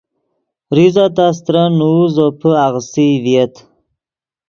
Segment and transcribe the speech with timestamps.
[0.75, 3.53] زیزہ تا استرن نوؤ زوپے آغیستئی ڤییت